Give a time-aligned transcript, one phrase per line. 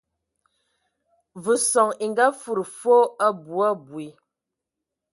[1.43, 4.07] Ve son e ngaakud foo abui abui.